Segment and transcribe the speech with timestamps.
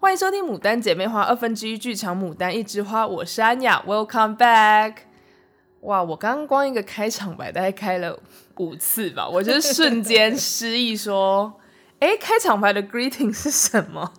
[0.00, 4.94] 欢迎收听《牡丹姐妹花》二分之一剧场《牡丹一枝花》，我是安雅，Welcome back。
[5.80, 8.16] 哇，我刚刚光一个开场白大概开了
[8.58, 11.58] 五次吧， 我就是瞬间失忆说，
[11.98, 14.12] 哎，开场白的 greeting 是什么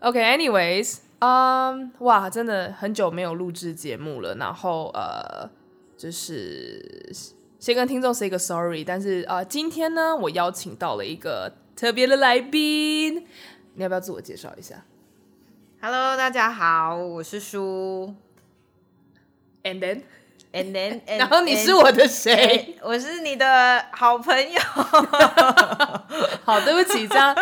[0.00, 5.50] ？OK，anyways，嗯，哇，真的很久没有录制节目了，然后呃，
[5.98, 7.12] 就是
[7.58, 13.26] 先跟听众 say 个 sorry，但是啊、呃，今天呢，我邀请到了一个特别的来宾。
[13.78, 14.74] 你要不要自我介绍一下
[15.80, 18.12] ？Hello，大家好，我是舒。
[19.62, 20.02] And then，,
[20.52, 22.76] and then 然后你是我的谁？
[22.82, 24.60] 我是你的好朋友。
[26.42, 27.32] 好，对不起，这样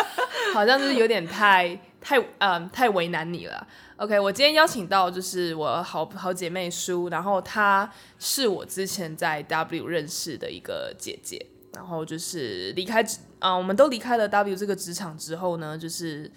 [0.53, 3.67] 好像就是有点太太嗯太为难你了。
[3.97, 11.47] OK，我今天邀请到就是我好好姐妹舒，然后她是我之前在 W 认识的一个姐姐。
[11.77, 13.03] 然后就是离开
[13.39, 16.33] 啊、呃，我们都离开了 W 这个职场之后呢，就是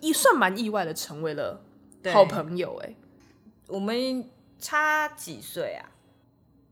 [0.00, 1.62] 一算蛮意外的成为了
[2.12, 2.94] 好朋友哎。
[3.68, 4.28] 我们
[4.60, 5.88] 差几岁啊？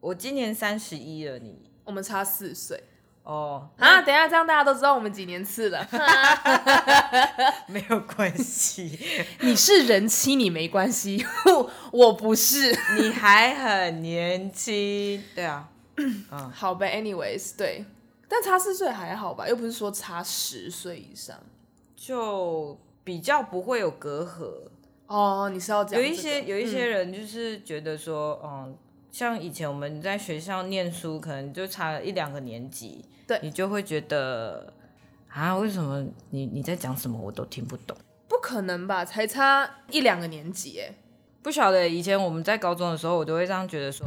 [0.01, 2.85] 我今年三十一了，你我们差四岁
[3.23, 3.71] 哦。
[3.79, 5.89] 啊，等一下这样大家都知道我们几年次了。
[7.69, 8.99] 没有关系，
[9.41, 11.25] 你是人妻，你没关系，
[11.91, 15.25] 我不是，你还很年轻。
[15.35, 17.87] 对啊，嗯，好呗，anyways，对。
[18.33, 21.37] 但差四岁还好吧，又不是说差十岁以上，
[21.97, 24.71] 就比较不会有隔阂
[25.09, 25.51] 哦。
[25.53, 28.79] 你是要讲、这个、有一些有一些人就是觉得说，嗯，嗯，
[29.11, 34.73] 像以前我们在学校念书，可能就差了一两个年级，对，你就会觉得
[35.29, 37.97] 啊，为什么你你在讲什么我都听不懂？
[38.29, 40.95] 不可能吧，才差一两个年级哎，
[41.43, 41.89] 不晓得。
[41.89, 44.07] 以前我们在高中的时候，我都会这样觉得说。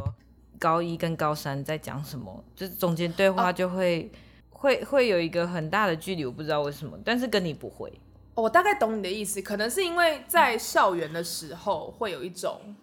[0.64, 2.42] 高一跟高三在讲什么？
[2.56, 4.10] 就是中间对话就会、
[4.50, 7.92] 哦、会会有一个很大的距离，我不知道为什么，但是跟你不会。
[8.34, 12.74] 哦、我大概懂你的意思，可能是因为在校园的时候会有一种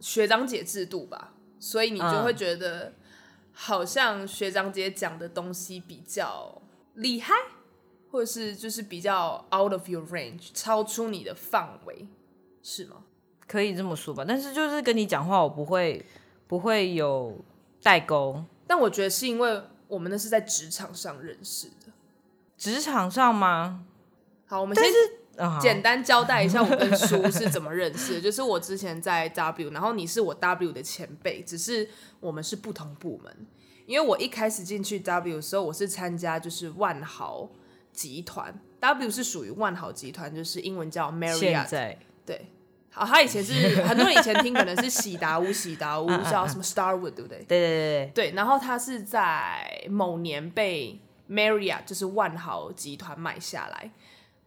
[0.00, 2.92] 学长姐制度吧，所以你就会觉得
[3.52, 6.60] 好像学长姐讲的东西比较
[6.96, 7.32] 厉害，
[8.10, 12.06] 或者是就是比较 out of your range，超出你的范围，
[12.62, 12.96] 是吗？
[13.46, 16.04] 可以这么说吧，但是就是跟你讲话，我不会。
[16.50, 17.44] 不会有
[17.80, 21.92] 代沟，但我觉得是因为我们那是在职场上认识的。
[22.58, 23.84] 职场上吗？
[24.46, 24.84] 好，我们先
[25.60, 28.20] 简单交代一下我跟 叔是怎么认识的。
[28.20, 31.88] 就是我之前在 W，然后你是我 W 的前辈，只是
[32.18, 33.46] 我们是不同部门。
[33.86, 37.48] 因为我一开始进去 W 的时候，我是参加就是万豪
[37.92, 41.96] 集团，W 是属于万豪集团，就是英文叫 Marriott，
[42.26, 42.50] 对。
[42.92, 47.38] 好，他以前是很多人以前听可能是喜达屋，喜达屋 叫什么 Starwood，对不对？
[47.38, 48.30] 对对对对。
[48.32, 50.98] 然后他是在某年被
[51.30, 53.92] Marriott，就是万豪集团买下来。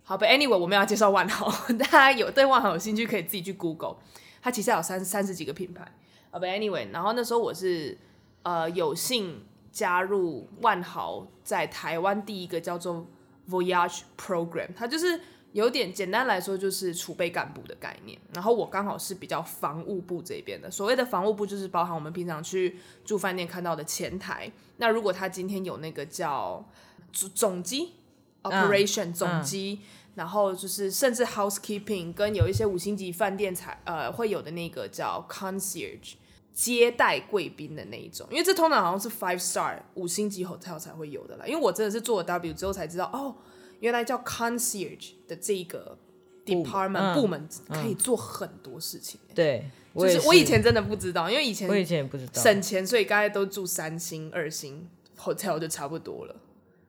[0.03, 1.49] 好，But anyway，我们要介绍万豪，
[1.79, 3.95] 大家有对万豪有兴趣可以自己去 Google，
[4.41, 5.89] 它其实有三三十几个品牌。
[6.29, 7.97] 好，But anyway，然后那时候我是
[8.41, 13.07] 呃有幸加入万豪在台湾第一个叫做
[13.49, 15.21] Voyage Program，它就是。
[15.53, 18.19] 有点简单来说，就是储备干部的概念。
[18.33, 20.69] 然后我刚好是比较防务部这边的。
[20.69, 24.51] 所谓的防务部，就是包含我们平常去住饭店看到的前台。
[24.77, 26.67] 那如果他今天有那个叫
[27.11, 27.93] 总总机
[28.41, 29.81] operation 总机，
[30.15, 36.13] 然后就是甚至 housekeeping 跟有一些五星级饭店才呃会有的那个叫 concierge
[36.51, 38.27] 接待贵宾的那一种。
[38.31, 41.45] 因为这通常好像是 five star 五星级 hotel 才会有的啦。
[41.45, 43.35] 因为我真的是做了 W 之后才知道哦。
[43.83, 45.97] 原来叫 concierge 的这个
[46.45, 49.19] department 部门可以做很多事情。
[49.35, 54.87] 对，就是我以前真的不知道，因为以前我以前也不知道省钱，所以刚才都住三星、二星
[55.19, 56.35] hotel 就差不多了。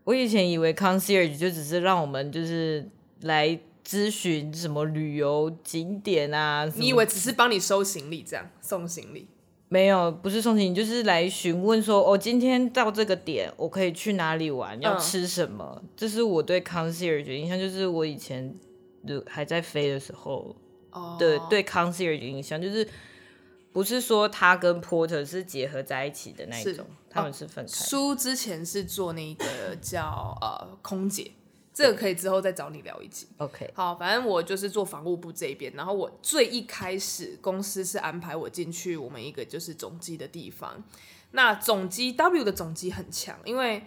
[0.04, 2.88] 我以前以为 concierge 就只是让我们就是
[3.22, 9.26] 来咨询什么旅游景点啊，你以为只是帮你收行李这样送行李？
[9.74, 15.80] 没有，不是送行李，就是来询问说，我、哦、今天到这个点，我可以去哪里玩，要吃什么？
[15.82, 18.54] 嗯、这是我对 concierge 的印象，就是我以前
[19.04, 20.54] 就还在飞的时候
[21.18, 22.86] 的对 concierge 的印象，就是
[23.72, 27.72] 不是说他跟 porter 是结合在一起的那一种，他们是分开。
[27.72, 29.44] 书、哦、之前是做那个
[29.82, 31.32] 叫呃空姐。
[31.74, 33.26] 这个可以之后再找你聊一集。
[33.38, 40.84] OK，好，反正我就是做房务部这一边，然后我最一开始公司是安排我进去我们一个就是总机的地方。
[41.32, 43.82] 那总机 W 的总机很强，因为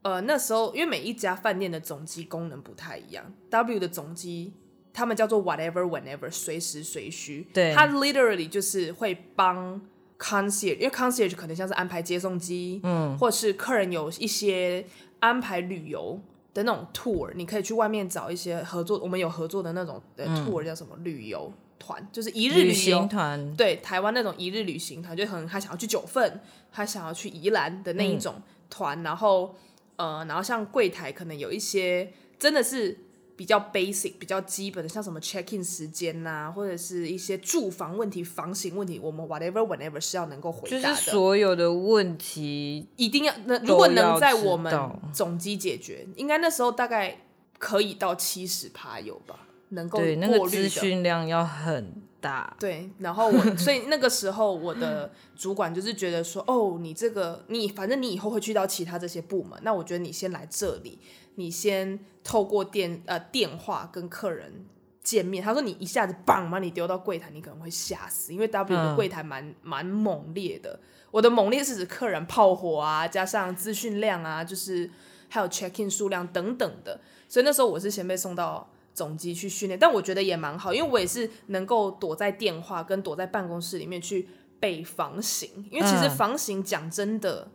[0.00, 4.54] 呃那时候因为每一家饭店的总机功能不太一样，W 的总机
[4.94, 9.78] 他们叫做 whatever whenever 随时随需，对，它 literally 就是会帮
[10.18, 14.86] concierge，因为 concierge 可能像是安排接送机，嗯，或是客人有一些
[15.20, 16.18] 安排旅游。
[16.54, 23.56] 的那种 tour，你可以去外面找一些合作，我们有合作的那种的 tour，、嗯、叫什么旅游团，就是一日旅，旅行团。
[23.56, 26.40] 对，台湾那种一日旅行团，就可能他想要去九份，
[26.72, 28.34] 他想要去宜兰的那一种
[28.68, 29.54] 团，嗯、然后
[29.96, 32.98] 呃，然后像柜台可能有一些真的是。
[33.38, 40.82] 比较 basic、比较基本的，像什么 check in 时间呐、啊，或者是一些住房问题、房型问题，我们 whatever whenever 是要能够回答的。
[40.82, 44.74] 就是所有的问题一定要，那如果能在我们
[45.12, 47.16] 总机解决，应该那时候大概
[47.60, 50.00] 可以到七十趴有吧，能够。
[50.00, 52.56] 对，那个资讯量要很大。
[52.58, 60.98] 对，然后我所以那个时候我的主管就是觉得说，哦，你这个你反正你以后会去到其他这些部门，那我觉得你先来这里。
[61.36, 64.66] 你先透过电呃电话跟客人
[65.04, 70.80] 见面，他说你一下子棒把你丢到柜台，你可能会吓死，因为 W 的柜台蛮蛮猛烈的。
[71.12, 74.90] 我的猛烈是指客人炮火啊，加上资讯量啊，就是
[75.28, 77.00] 还有 check in 数量等等的。
[77.28, 78.68] 所以那时候我是先被送到
[78.98, 84.28] 总机去训练，但我觉得也蛮好，因为我也是能够躲在电话跟躲在办公室里面去
[84.58, 87.50] 背房型，因为其实房型讲真的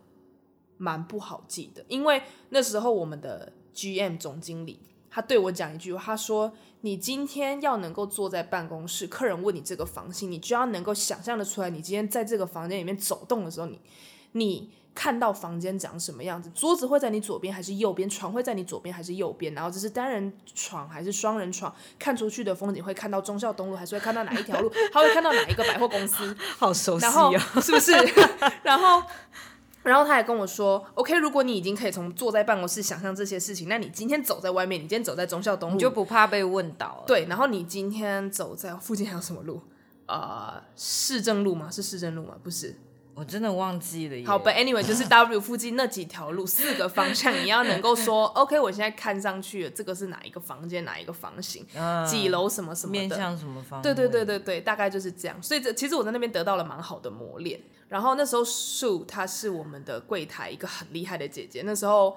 [0.78, 3.52] 蛮不好记的，因为那时候我们的。
[3.74, 4.78] GM 总经理，
[5.10, 6.52] 他对我讲一句话，他说
[6.82, 13.80] ：“你今天要能够坐在办公室，客人问你这个房型，你就要能够想象的出来，你今天在这个房间里面走动的时候，你
[14.30, 27.92] 你看到房间长什么样子，桌子会在你左边还是右边，床会在你左边还是右边，然后这是单人床还是双人床，看出去的风景会看到忠孝东路，还是会看到哪一条路，他会看到哪一个百货公司， 好熟悉啊，是不是？
[28.62, 29.02] 然后。”
[29.84, 37.04] 然后他还跟我说：“OK，如果你已经可以从坐在办公室想象这些事情，那你今天走在外面，你今天走在忠孝东路，你就不怕被问到。
[37.06, 39.60] 对，然后你今天走在附近还有什么路？
[40.06, 41.70] 呃，市政路吗？
[41.70, 42.34] 是市政路吗？
[42.42, 42.74] 不是，
[43.14, 44.26] 我真的忘记了。
[44.26, 53.80] 好，But anyway，就是 W 附近那几条路，四个方向，你要能够说 OK，我现在看上去这个是哪一个房间，哪一个房型，嗯、几楼什么什么，面向什么方？
[53.80, 55.42] 对对对对对，大概就是这样。
[55.42, 61.62] 所以这其实我在那边得到了蛮好的磨练。”然后那时候，Sue 她是我们的柜台一个很厉害的姐姐。
[61.64, 62.16] 那时候，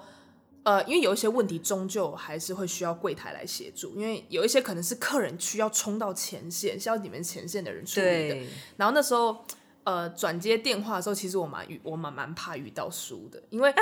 [0.64, 3.94] 呃，因为有一些问题，终究还是会需要柜台来协助。
[3.94, 8.12] 因为有一些可能是客人需要冲到前线，需要你们前线的人处理的。
[8.12, 9.44] 对然后那时候，
[9.88, 13.74] 呃，转接电话的时候，其实我蛮遇我蛮蛮怕遇到 Sue 的，因为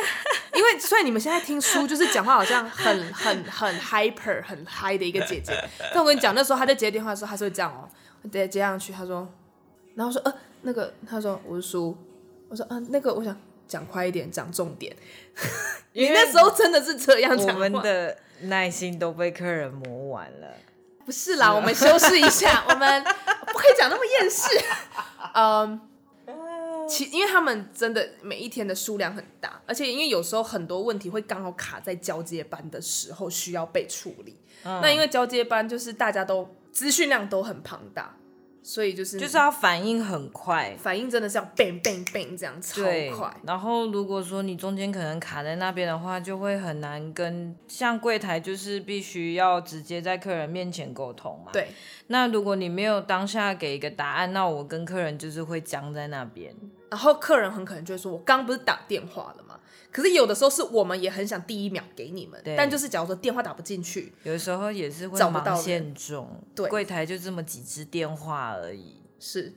[0.54, 5.52] 因为所以你们现在听 Sue 就是讲话好像很很很 hyper 很 high 的一个姐姐。
[5.92, 7.88] 但我跟你讲，那时候她在接电话的时候，她是会这样哦，
[8.30, 9.26] 接接上去，她说，
[9.94, 10.32] 然后说呃。
[10.62, 11.96] 那个她说我是苏，
[12.48, 13.36] 我说啊那个我想
[13.68, 14.96] 讲快一点，讲重点。
[15.92, 20.48] 你那时候真的是这样讲话，我们的耐心都被客人磨完了。
[21.04, 24.48] 不是啦，我们修饰一下，我们不可以讲那么厌世。
[25.34, 25.80] 嗯，
[26.88, 34.36] 其因为他们真的每一天的数量很大，而且因为有时候很多问题会刚好卡在交接班的时候需要被处理。
[34.64, 38.16] 嗯、那因为交接班就是大家都资讯量都很庞大。
[38.66, 42.82] 所以就是就是要反应很快，反应真的是要 bang bang bang 这样超
[43.16, 43.32] 快。
[43.44, 51.52] 然后如果说你中间可能卡在那边的话，就会很难跟像柜台就是必须要直接在客人面前沟通嘛。
[51.52, 51.68] 对。
[52.08, 56.52] 那如果你没有当下给一个答案，那我跟客人就是会僵在那边。
[56.90, 59.60] 然后客人很可能就会说：“我刚不是打电话了吗？”
[59.96, 68.96] 可是有的时候是我们也很想第一秒给你们，对但就是假如说电话打不进去，有的时候也是会找不到线中，对，柜台就这么几支电话而已。
[69.18, 69.54] 是，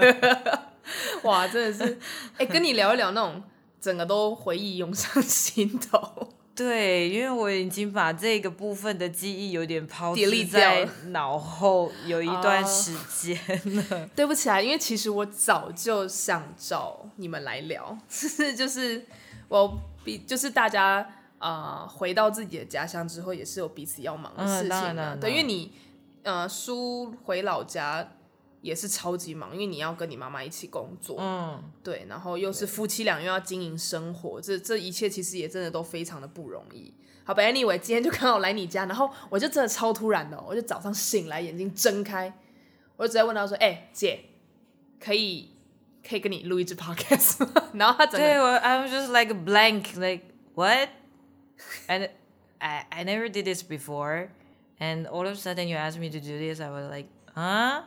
[1.24, 1.92] 哇，真的是，
[2.38, 3.42] 哎、欸，跟你聊一聊那种
[3.78, 6.30] 整个都回忆涌上心头。
[6.54, 13.36] 对，因为我已经把这个部分的记忆有点抛弃在脑后有一段时间
[13.76, 13.82] 了。
[13.90, 19.04] Uh, 对不起啊，因为其实我早就想找你们来聊，是就是。
[19.48, 20.98] 我比就是大家
[21.38, 25.16] 啊、呃，回到自己的家乡之后，也是有彼此要忙的事情的。
[25.16, 25.72] 对，因为你
[26.22, 28.12] 呃，叔回老家
[28.62, 31.16] 也是超级忙，因为你要跟你妈妈一起工作。
[31.20, 36.92] 嗯，对，然后又是夫妻俩又要经营生活，这这一切其实也真的都非常的不容易。
[37.24, 42.32] 好吧，Anyway，今天就刚好来你家，然后我就真的超突然的，我就早上醒来眼睛睁开，
[42.96, 44.24] 我就直接问他说：“哎、欸，姐，
[45.00, 45.50] 可以？”
[46.07, 50.23] 可以跟你录一支 podcast，然后他整个对我，I was just like a blank, like
[50.55, 50.89] what?
[51.87, 52.09] And
[52.59, 54.29] I I never did this before,
[54.79, 57.83] and all of a sudden you asked me to do this, I was like, huh?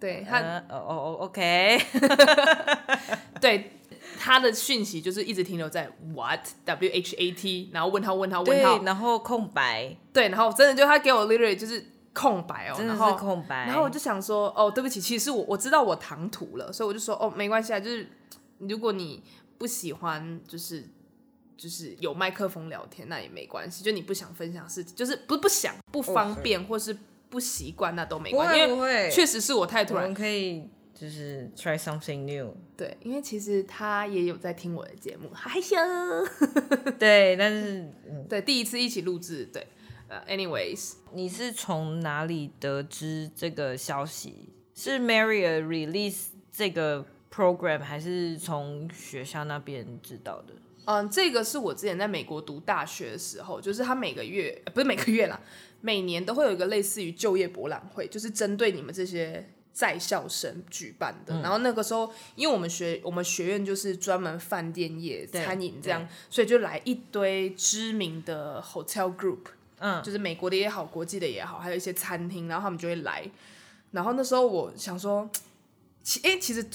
[0.00, 1.80] 对他，哦哦，OK，
[3.40, 3.70] 对
[4.18, 11.84] 他的讯息就是一直停留在 what W H A T，然后问号问号问号，然后空白，对，然后真的就他给我 literally 就是。
[12.13, 13.65] 空白哦，真的是空白。
[13.67, 18.07] 然后我就想说，哦，对不起，其实我我知道我唐突了，所以我就说，哦，没关系啊，就是
[18.59, 19.23] 如果你
[19.57, 20.83] 不喜欢，就是
[21.55, 23.83] 就是有麦克风聊天，那也没关系。
[23.83, 26.97] 就你不想分享事情，就是不不想不方便.或是
[27.29, 28.61] 不习惯，那都没关系。
[28.61, 32.53] 因为确实是我太突然，我们可以就是 try something new。
[32.75, 35.77] 对，因为其实他也有在听我的节目，害羞。
[36.99, 37.89] 对，但是
[38.27, 39.65] 对第一次一起录制，对。
[40.11, 44.49] Uh, anyways，你是从哪里得知这个消息？
[44.75, 50.53] 是 Marriott release 这个 program，还是从学校那边知道的？
[50.83, 55.39] 嗯，这个是我之前在美国读大学的时候，就是他每个月不是每个月啦，
[55.79, 61.33] 每年都会有一个类似于就业博览会，就是针对你们这些在校生举办的。
[61.35, 69.39] 嗯、然后那个时候，因为我们学我们学院就是专门饭店业、餐饮这样，所以就来一堆知名的 hotel group，
[69.81, 73.29] 嗯，就是美国的也好，国际的也好，还有一些餐厅，然后他们就会来。
[73.91, 75.29] 然后那时候我想说，
[76.01, 76.65] 其哎其实。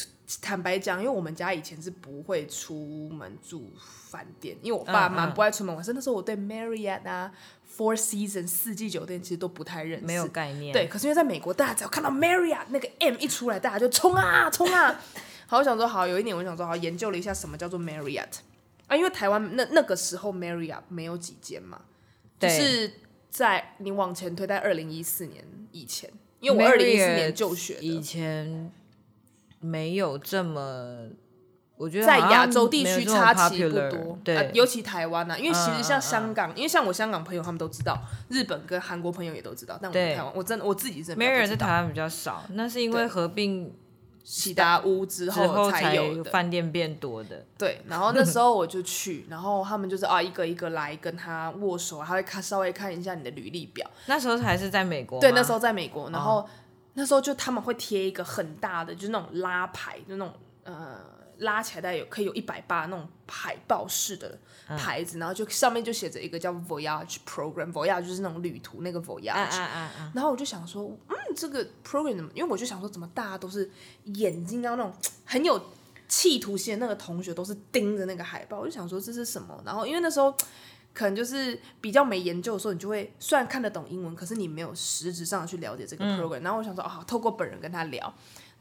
[0.42, 3.72] 坦白讲，因为我们家以前是不会出门住
[4.10, 5.84] 饭店，因为我爸妈不爱出门玩。
[5.84, 7.30] 甚至说我对 Marriott 啊、
[7.76, 10.72] Four Seasons 四季酒店其实都不太认识，没有概念。
[10.72, 15.00] 对，可是因为在美国，大家只要看到 Marriott 那个 M 一出来，大家就冲啊冲啊。
[15.46, 18.38] 好，我想说，好，有一年我想说，好，研究了一下什么叫做 Marriott
[18.88, 21.82] 啊，因为台湾那那个时候 Marriott 没有几间嘛，
[22.38, 22.92] 就是
[23.30, 28.72] 在你往前推在二零一四年以前，因为我二零一四年就学以前。
[29.58, 31.08] 没有这么，
[31.76, 43.74] 我觉得在亚洲地区差其不多，对、呃，尤其台湾啊，因为其实像香港，uh, uh, 因为像我香港朋友他们都知道，日本跟韩国朋友也都知道，但我台湾我真的我自己是没人在台湾比较少，那是因为合并
[44.26, 56.40] 喜达屋之后才有的饭店变多的，对，然后那时候我就去， 然后他们就是啊一个一个来跟他握手，他会看稍微看一下你的履历表，那时候还是在美国，对，那时候在美国，然后。
[56.40, 56.46] Oh.
[56.98, 60.32] 那时候就他们会贴一个很大的，就是那种拉牌，就那种
[60.64, 60.98] 呃
[61.38, 64.38] 拉起来大概有可以有一百八那种海报式的
[64.76, 72.30] 牌子，嗯、然后就上面就写着一个叫 Voyage Program，Voyage 就是那种旅途那个 Voyage，啊啊啊啊然后我就想说，嗯，这个 program 怎么？
[72.34, 73.70] 因为我就想说，怎么大家都是
[74.04, 74.92] 眼睛要那种
[75.24, 75.60] 很有
[76.08, 79.60] 企图心的那个同学都是盯着那个海报，我就想说这是什么？
[79.64, 80.34] 然后因为那时候。
[80.98, 86.38] 可能就是比较没研究的时候，你就会虽然看得懂英文，可是你没有实质上去了解这个 program。
[86.38, 88.14] 嗯、然后我想说，哦，透过本人跟他聊。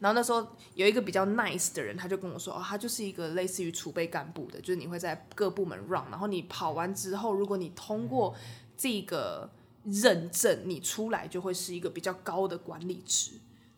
[0.06, 8.36] 然后那时候有一个比较 nice 的人，他就跟我说，哦，他就是一个类似于储备干部的，就是你会在各部门 run，然后你跑完之后，如果你通过
[8.78, 9.50] 这个
[9.84, 13.32] 认证，你出来就会是一个比较高的管理职。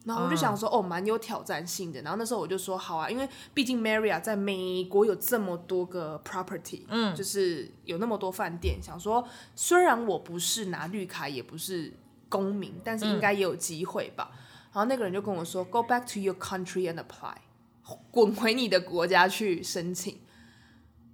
[0.04, 2.02] 然后我就想说，哦，蛮有挑战性的。
[2.02, 8.84] 然后那时候我就说，好啊，因为毕竟 Marriott 在美国有这么多个 property，嗯，就是有那么多饭店。
[8.84, 11.94] 想说，虽然我不是拿绿卡，也不是
[12.28, 14.32] 公民，但是应该也有机会吧。
[14.34, 14.40] 嗯、
[14.78, 17.34] 然后那个人就跟我说，Go back to your country and apply，
[18.12, 20.20] 滚回你的国家去申请。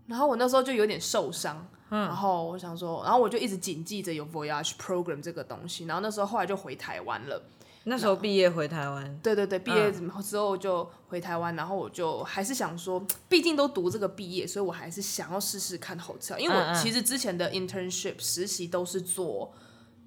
[0.05, 5.85] 然后我那时候就有点受伤，嗯、然后我想说，然后我就一直谨记着有 Voyage Program 这个东西。
[5.85, 7.41] 然后那时候后来就回台湾了。
[7.85, 9.89] 那时候毕业回台湾，对对对，毕业
[10.21, 19.53] 之后就回台湾，嗯、然后我就还是想说，毕竟都读这个毕业，所以我还是想要试试看 hotel，因为我其实之前的 internship 实习都是做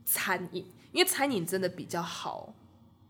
[0.04, 2.54] 餐饮，因为餐饮真的比较好，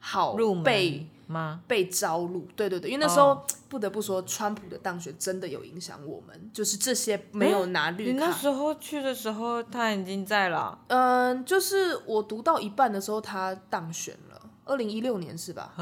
[0.08, 1.60] 好入被吗？
[1.66, 14.40] 被招录，对对对，因为那时候不得不说，川普的当选真的有影响我们，就是这些没有拿绿卡，你那时候去的时候他已经在了，嗯，就是我读到一半的时候他当选了。
[14.64, 15.74] 二零一六年是吧？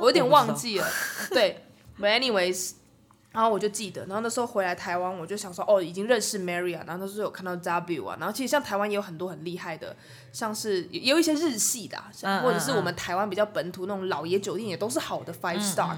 [0.00, 0.86] 我有点忘记了。
[1.30, 1.64] 对，
[2.00, 2.72] But anyways，
[3.38, 9.94] 然后我就记得，然后那时候回来台湾，我就想说，哦，已经认识 Marriott，然后那时候有看到 W 啊，然后其实像台湾也有很多很厉害的，
[10.32, 11.96] 像是也有一些日系的，
[12.42, 15.94] 或者是我们台湾比较本土那种老爷酒店，也都是好的 five star。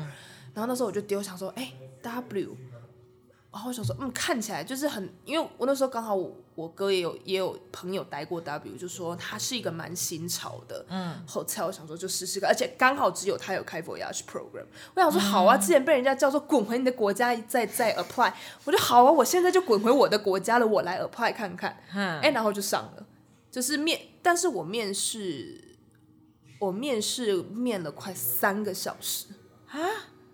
[0.52, 2.54] 然后那时候我就丢想说，哎，W。
[3.52, 18.32] 然后我想说，嗯，看起来就是很，因为我那时候刚好我，我哥也有也有朋友待过 W，就说他是一个蛮新潮的，嗯，hotel，我想说就试试看，而且刚好只有他有开 Voyage Program，我想说好啊，之前被人家叫做滚回你的国家再再 apply，
[18.64, 23.06] 我就好啊，我现在就滚回我的国家了，我来 apply 看看，嗯，哎，然后就上了，
[23.50, 25.76] 就是面，但是我面试，
[26.60, 29.26] 我面试面了快三个小时。
[29.68, 29.80] 啊，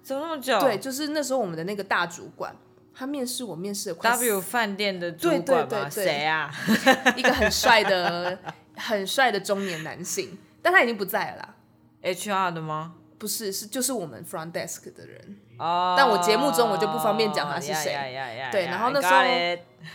[0.02, 0.60] 怎么那么久？
[0.60, 2.54] 对，就是那时候我们的那个大主管。
[2.98, 5.90] 他面试我面试了 W 饭店的主管吗？
[5.90, 6.50] 谁啊？
[7.14, 8.38] 一个很帅的、
[8.74, 11.54] 很帅的中年男性，但他已经不在了啦。
[12.02, 12.94] HR 的吗？
[13.18, 15.36] 不是，是就是我们 front desk 的人。
[15.58, 15.94] 哦。
[15.96, 17.94] 但我节目中我就不方便讲他是谁。
[17.94, 19.22] Oh, 对，然后那时候，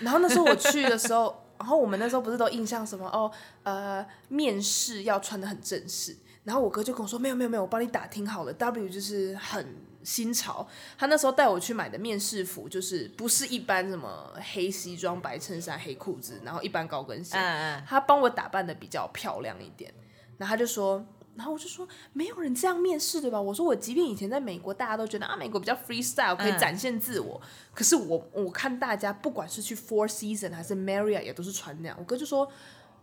[0.01, 3.31] 然后那时候我去的时候， 然后我们那时候不是都印象什么哦？
[3.63, 6.15] 呃，面试要穿的很正式。
[6.43, 9.65] 然后我哥就跟我说：“没有没有没有，我帮你打听好了，W 就是很。”
[10.03, 10.67] 新潮。
[10.97, 17.37] 他那时候带我去买的面试服，就是不是一般什么黑西装、白衬衫、黑裤子，然后一般高跟鞋。
[17.37, 17.83] 嗯嗯。
[17.87, 19.93] 他帮我打扮的比较漂亮一点，
[20.37, 21.05] 然后他就说。
[21.33, 23.41] 然后我就说，没有人这样面试对吧？
[23.41, 27.39] 我说我即便以前在美国，大家都觉得啊，美国比较 freestyle 可以展现自我。
[27.41, 31.95] 嗯、可是我我看大家不管是去 Four Seasons 还是 Marriott 也都是穿那样。
[31.97, 32.51] 我哥就说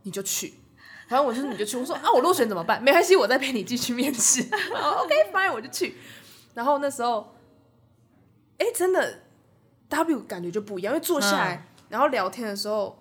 [0.02, 0.52] 你就去，
[1.08, 1.78] 反正我就说你就去。
[1.78, 2.80] 我说啊，我落选怎么办？
[2.84, 4.42] 没关系，我再陪你继续面试。
[4.42, 5.96] OK fine，我就去。
[6.58, 7.32] 然后那时候，
[8.58, 9.20] 哎，真的
[9.88, 12.98] W 感觉就不一样，因为坐下来、嗯、然后聊天的时候。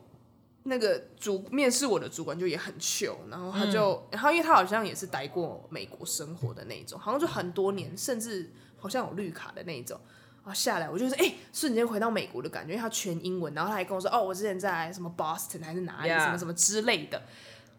[0.70, 9.98] 那个主面试我的主管就也很 chill，然后他就，嗯、然后因为他好像也是待过美国生活的那一种，好像就很多年，甚至好像有绿卡的那一种，
[10.44, 17.22] 然后下来我就是哎、欸，瞬间回到美国的感觉，因为他全英文，然后他还跟我说哦，我之前在什么 Boston 还是哪里，什么什么之类的，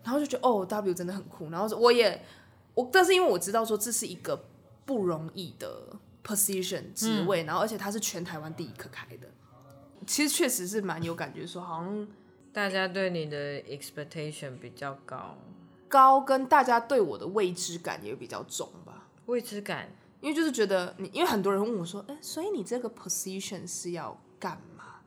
[0.02, 2.24] 然后就觉得哦，W 真的很酷，然后我也
[2.72, 4.47] 我，但是因为我知道说这是一个
[4.88, 9.28] 不容易的 position 职位，嗯、然后而且它是全台湾第一个开的，
[10.06, 12.08] 其实确实是蛮有感觉说好像。
[12.50, 15.36] 大家对你的 expectation 比较高，
[15.86, 19.06] 高跟大家对我的未知感也比较重吧。
[19.26, 19.88] 未知感，
[20.20, 25.00] 因为就是觉得你，因为很多人问我说，哎、欸，所以你这个 position 是要干嘛？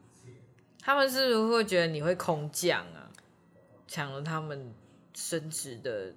[0.80, 3.12] 他们是不是会觉得你会空降啊？
[3.86, 4.74] 抢了他们
[5.14, 6.14] 升职的，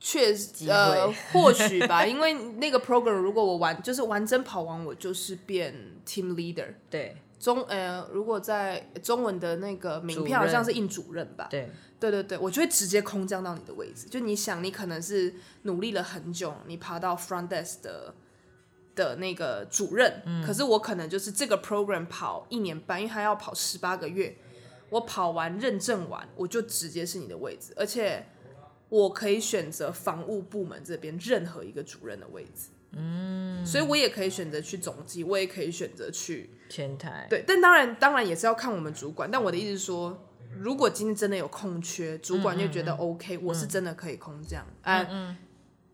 [0.00, 2.04] 确实，呃，或许吧。
[2.06, 5.74] 因为那个 program 如果我完，就是完整跑完，我就是变
[6.06, 6.74] team leader。
[6.90, 7.16] 对。
[7.40, 11.46] 中呃，如果在中文的那个名片好像是印主任吧？
[11.48, 14.08] 对，对对对，我就会直接空降到你的位置。
[14.08, 18.12] 就你想，你可能是努力了很久，你爬到 front desk 的
[18.96, 24.36] 的那个主任，嗯、可是我可能就是这个 program 跑一年半，因为他要跑十八个月，
[24.90, 28.26] 我跑完认证完，我就直接是你的位置，而且
[28.88, 32.68] 我可以选择防务部门这边任何一个主任的位置。
[32.92, 37.26] 嗯，所以我也可以选择去总机，我也可以选择去前台。
[37.28, 39.30] 对，但当然，当然也是要看我们主管。
[39.30, 40.26] 但我的意思是说，
[40.58, 44.66] 如果今天真的有空缺，主管就觉得 OK，我是真的可以空降。
[44.84, 45.36] 嗯嗯，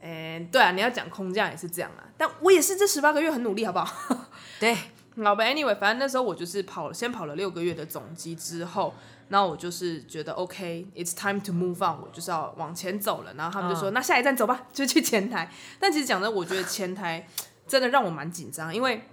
[0.02, 2.08] 嗯，对啊，你要讲空降也是这样啊。
[2.16, 4.30] 但我也是这十八个月很努力，好不好？
[4.60, 4.76] 对，
[5.22, 5.44] 好吧。
[5.44, 8.94] Anyway，反正那时候我就是跑，先跑了六个月的总机之后。
[9.26, 13.32] 然后我就是觉得 OK，it's time to move on，我就是要往前走了。
[13.34, 13.94] 然后他们就说：“oh.
[13.94, 15.50] 那下一站走吧，就去前台。”
[15.80, 17.26] 但其实讲真，我觉得前台
[17.66, 19.08] 真的让我蛮紧张，因为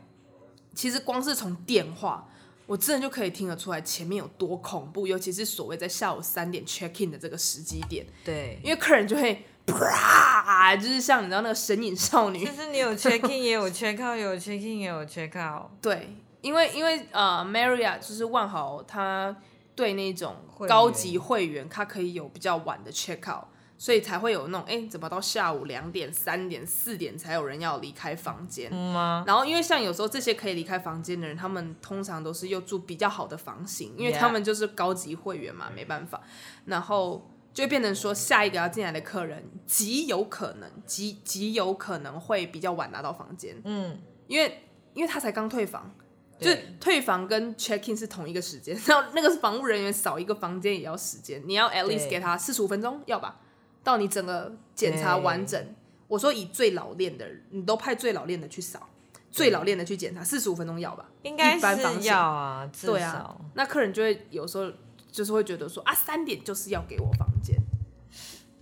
[0.75, 2.27] 其实光是从电话，
[2.65, 8.05] 我真的就可以听得出来前面有多恐怖，尤其是所谓在下午三点 check in 的这个时机点。
[8.25, 15.69] 对，因为客人就会啪，就是像你知道那个神隐少女，就是你有 check in 也有 check out，有 check in 也有 check out。
[15.81, 19.35] 对，因为因为呃，Marriott 就是万豪，他。
[19.73, 20.35] 对那种
[20.67, 23.45] 高级会员，他可以有比较晚的 check out，
[23.77, 28.69] 所以才会有那种哎，怎么到下午两点、三点、四点才有人要离开房间？
[28.71, 29.23] 嗯吗？
[29.25, 36.21] 然后因为像有时候这些可以离开房间的人，他们通常都是又住比较好的房型，因为他们就是高级会员嘛，没办法。
[36.65, 43.61] 然后就会变成说，下一个要进来的客人极有可能、极极有可能会比较晚拿到房间。
[43.63, 45.93] 嗯，因为因为他才刚退房。
[46.39, 53.39] 就退房跟 check in 是同一个时间， 然后那个房务人员扫一个房间也要时间，你要 at least 给他四十五分钟，要吧？
[53.83, 55.63] 到你整个检查完整，
[56.07, 58.89] 我说以最老练的，你都派最老练的去扫，
[59.29, 61.07] 最老练的去检查，四十五分钟要吧？
[61.21, 63.37] 应该是要啊，对啊。
[63.53, 64.71] 那客人就会有时候
[65.11, 67.57] 就是会觉得说啊，三点就是要给我房间，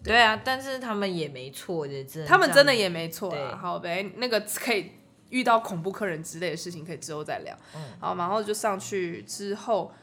[0.04, 3.56] 对啊，但是他们也没错的，他们真的也没错啊。
[3.56, 4.92] 好呗，那个可以。
[5.32, 7.56] 遇到恐怖客人之类的事情，可以之后再聊。
[7.76, 9.94] 嗯，好，然后就上去之后，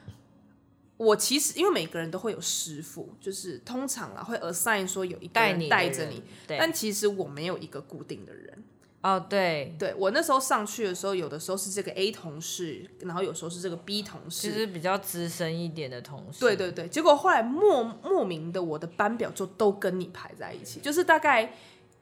[0.96, 8.62] 我其实因为每个人都会有师傅，就是通常啊会 assign 说有一个人带着你，你但其实我没有一个固定的人。
[9.02, 16.40] 哦，对，对我那时候上去的时候，有的时候是这个 A 同事，然后有时候是这个 B 同事，其实比较资深一点的同事。
[16.40, 21.54] 对对对，结果后来莫莫名的，我的班表就都跟你排在一起，就是大概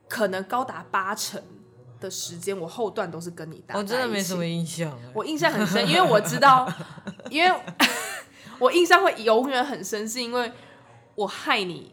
[0.09, 1.43] 可能高达八成。
[2.01, 3.79] 的时间，我后段都是跟你搭。
[3.79, 6.71] 我真的没什么印象，我印象很深，因为我知道，
[7.31, 7.51] 因为
[8.61, 10.53] 我印象会永远很深，是因为
[11.15, 11.93] 我害你，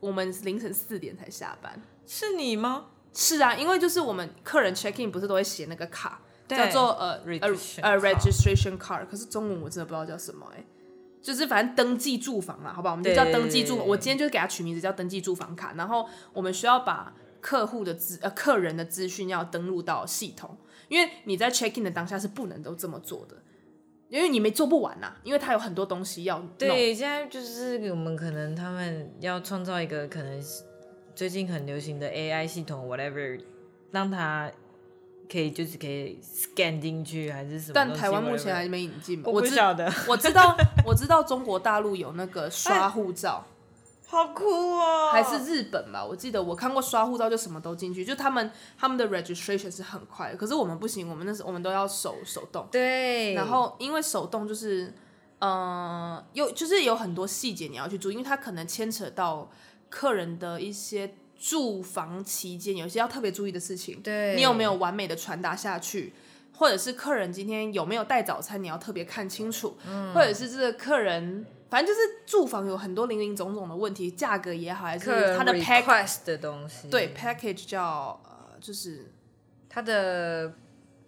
[0.00, 1.80] 我们凌晨四点才下班。
[2.04, 2.86] 是你吗？
[3.14, 10.66] 是啊，因为就是我们客人 check in 不是都会写那个卡，叫做呃呃 registration card，可是中文我真的不知道叫什么哎、欸，
[11.20, 12.94] 就是反正登记住房啦，好不好？
[12.94, 13.86] 我们就叫登记住房。
[13.86, 17.12] 我今天就给他取名字叫登记住房卡，然后我们需要把。
[17.42, 23.34] 客户的资呃，客人的资讯要登录到系统，因为你在 check in 的当下是不能都这么做的，
[24.08, 26.40] 因为你没做不完呐、啊，因为他有很多东西要。
[26.56, 30.40] 对，现在就是我们可能他们要创造一个可能
[31.14, 33.40] 最近很流行的 AI 系统，whatever，
[33.90, 34.50] 让它
[35.30, 37.72] 可以就是可以 scan 进去还是什么？
[37.74, 39.22] 但台湾目前还没引进。
[39.24, 43.44] 我不晓得， 我知道，我知道中国大陆有那个刷护照。
[43.46, 43.48] 哎
[44.12, 45.08] 好酷哦！
[45.10, 46.04] 还是日本吧？
[46.04, 52.68] 我记得我看过刷护照就什么都进去，就他们他们的 registration 是很快的，可是我们不行，我们那时我们都要手手动。
[52.70, 53.32] 对。
[53.32, 54.92] 然后因为手动就是，
[55.38, 59.50] 呃，有就是有很多细节你要去注意，因为它可能牵扯到
[59.92, 64.00] 客人的一些住房期间有些要特别注意的事情。
[64.00, 64.34] 对。
[64.34, 66.14] 你有没有完美的传达下去？
[66.56, 68.62] 或者是客人今天有没有带早餐？
[68.62, 69.76] 你要特别看清楚。
[69.86, 70.14] 嗯。
[70.14, 71.44] 或者是这个客人。
[71.68, 76.88] 反正就是住房有很多零零总总的问题，价格也好，还是它的 package 的东西。
[76.88, 79.12] 对，package 叫呃，就是
[79.68, 80.54] 它的。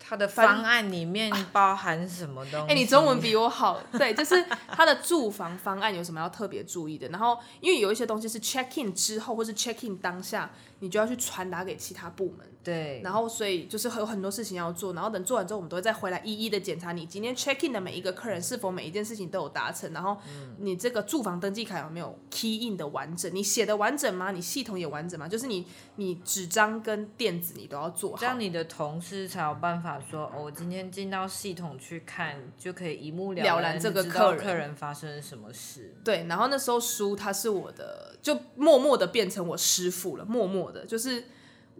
[0.07, 2.67] 它的方案里面包含什么东西？
[2.67, 3.81] 哎、欸，你中文比我好。
[3.97, 7.09] 对，就是它的住房方案有什么要特别注意的？
[7.09, 12.47] 然后，因为有一些东西是 check in 之后，或是 check in 当下，你就要去传达给其他部门。
[12.63, 13.01] 对。
[13.03, 14.93] 然后，所以就是有很多事情要做。
[14.93, 19.91] 然后等做完之后，我们都会再回来一一的检查你今天 check in 的每一个客人是否每一件事情都有达成。
[19.95, 20.19] 然后，
[20.59, 23.35] 你这个住房登记卡有没有 key in 的完整？
[23.35, 24.31] 你写的完整吗？
[24.33, 25.27] 你系统也完整吗？
[25.27, 29.94] 就是你你纸张跟电子你都要做好，这样你的同事才有办法。
[30.01, 35.95] 说，哦，我今天进到系统去看，就可以一目了然，这个客人客人发生什么事。
[36.05, 41.25] 对，然后那时候书他是我的，就默默的变成我师傅了，默默的，就是，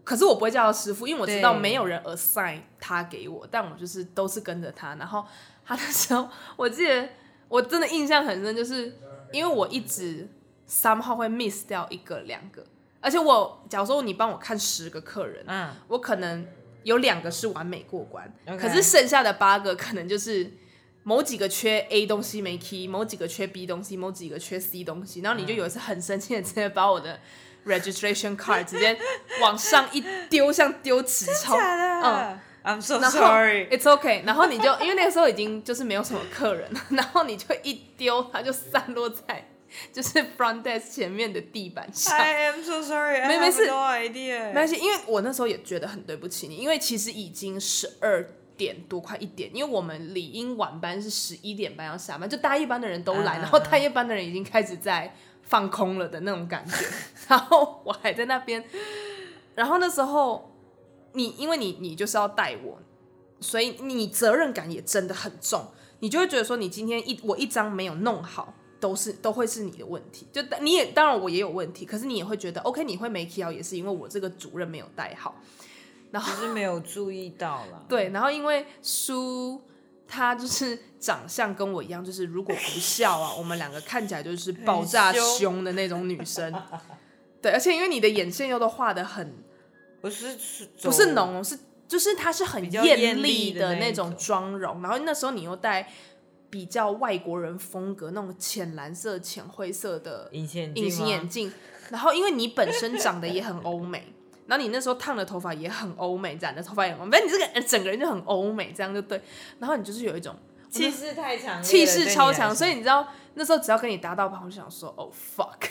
[0.03, 4.95] 可是我不会叫他师傅，因为我知道没有人 assign 他给我，但我就是都是跟着他。
[4.95, 5.25] 然后
[5.65, 7.09] 他那时候，我记得
[7.47, 8.97] 我真的印象很深，就是
[9.31, 10.27] 因为我一直
[10.69, 12.65] somehow 会 miss 掉一个两个，
[12.99, 16.45] 而且我假如说你帮我看十个客人，嗯，我可能。
[16.85, 20.53] 有两个是完美过关.可是剩下的八个可能就是
[21.01, 27.19] 某几个缺 A 东西没 key，某几个缺 B 东西，某几个缺 C 东西，然后你就有一次很生气的直接把我的
[27.65, 28.95] registration card 直接
[29.41, 31.57] 往上一丢，像丢纸钞。
[31.57, 34.23] 嗯，I'm so sorry，It's okay。
[34.23, 39.49] 然后你就因为那个时候已经就是没有什么客人了，然后你就一丢，它就散落在。
[39.91, 42.17] 就是 front desk 前面的地板上。
[42.17, 44.47] I am so sorry，没没事，no idea。
[44.47, 49.49] 没关系，因为我那时候也觉得很对不起你，因为其实已经十二点多，快一点。
[49.53, 53.41] 因为我们理应晚班是十一点半要下班，就大夜班的人都来，uh.
[53.41, 56.75] 然后大夜班的人已经开始在放空了的那种感觉。
[57.27, 58.63] 然后我还在那边，
[59.55, 60.55] 然后那时候
[61.13, 62.79] 你因为你你就是要带我，
[63.39, 65.67] 所以你责任感也真的很重，
[65.99, 68.53] 你就会觉得说你今天一我一张没有弄好。
[68.85, 75.41] 都是都会是你的问题，就你也当然我也有问题，可是你也会觉得 OK，你会没 key 也是因为我这个主任没有带好，
[76.11, 77.83] 然后是没有注意到了。
[77.89, 79.59] 对，然后因为书
[80.07, 86.53] 他就是长相跟我一样，就是如果不笑啊，我们两个看起来就是爆炸凶的那种女生。
[87.41, 89.33] 对，而且因为你的眼线又都画的很
[89.99, 90.37] 不是
[90.83, 95.89] 不是浓，是就是它是很艳丽的那种妆容，然后那时候你又带。
[96.49, 101.51] 比较外国人风格那种浅蓝色、浅灰色的隐形隐形眼镜，
[101.89, 104.13] 然后因为你本身长得也很欧美，
[104.47, 109.21] 然后你那时候烫的头发也很欧美，染的头发也很欧美，反正你这个整个人就很欧美，这样就对。
[109.59, 110.35] 然后你就是有一种
[110.69, 115.67] 气势太强，气势超强，所以你知道那时候只要跟你搭到旁，我就想说哦、oh, fuck，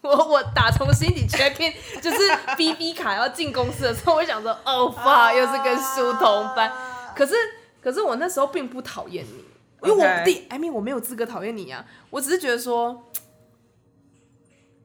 [0.00, 2.18] 我我打从心底 check in，就是
[2.56, 6.72] BB 卡要进公司的时候，我就想说哦、oh, fuck，又是跟书同班，
[7.14, 7.34] 可是
[7.82, 9.44] 可是我那时候并不讨厌你。
[9.84, 13.10] 因为我第，I mean 我没有资格讨厌你呀，我只是觉得说，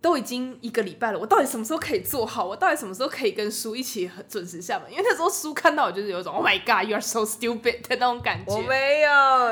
[0.02, 2.46] 都已经一个礼拜了，我到底什么时候可以做好？
[2.46, 4.90] 我到底什么时候可以跟书一起很准时下班？
[4.92, 8.54] 因为那时候书看到我就是有一种 Oh my God，you are so stupid 的那种感觉。
[8.54, 9.10] 我没有，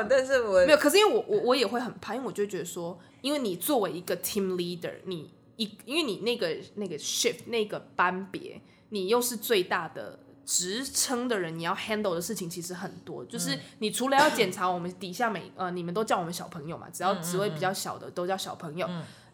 [0.08, 0.78] 但是我没有。
[0.78, 10.20] 可是因为我我我也会很怕，因为我就觉得说，因为你作为一个 team leader，你一因为你那个那个 shift 那个班别，你又是最大的。
[10.48, 18.88] 职称的人，你要 handle 的事情其实很多，就是你除了要检查我们底下每呃，你们都叫我们小朋友嘛，只要职位比较小的都叫小朋友，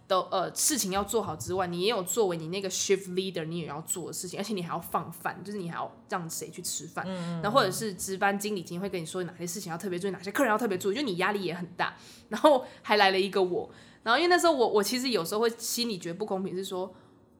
[0.08, 7.06] 都呃事情要做好之外，你也有作为你那个 shift leader 你也要做的事情，而且你还要放饭，就是你还要让谁去吃饭，
[7.40, 11.96] 然后或者是值班经理今天会跟你说哪些事情要特别注意，哪些客人要特别注意，就你压力也很大，
[12.28, 13.70] 然后还来了一个我，
[14.02, 16.92] 然后因为那时候我我其实有时候会心里觉得不公平，是说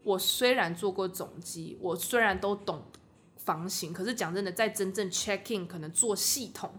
[0.05, 2.81] 我虽然做过总机，我虽然都懂。
[3.45, 6.71] 房型，可是讲真的，在真正 check in 可能做系统，